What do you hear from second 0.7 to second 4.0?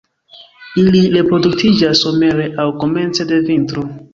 Ili reproduktiĝas somere aŭ komence de vintro.